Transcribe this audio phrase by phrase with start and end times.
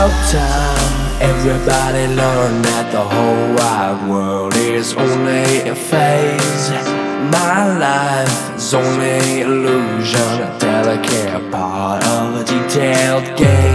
[0.00, 6.70] about time everybody learned that the whole wide world is only a phase.
[7.36, 13.69] My life is only illusion, a delicate part of a detailed game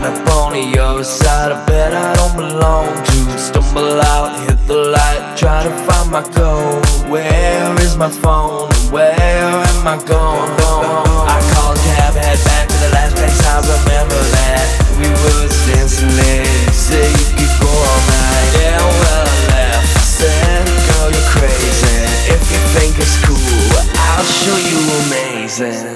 [0.00, 1.52] wind up on the other side.
[1.52, 6.22] I bet I don't belong to stumble out, hit the light, try to find my
[6.34, 6.80] goal.
[7.10, 8.70] Where is my phone?
[8.90, 10.50] Where am I going?
[11.28, 14.66] I called a cab, head back to the last place I remember that
[14.98, 16.12] we were dancing.
[16.72, 18.48] Say you could go all night.
[18.60, 19.98] Yeah, well I left.
[20.04, 21.96] Said, girl, you're crazy.
[22.30, 23.38] If you think it's cool,
[23.96, 25.89] I'll show you amazing.